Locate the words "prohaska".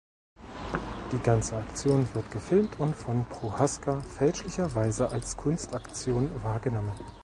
3.27-4.01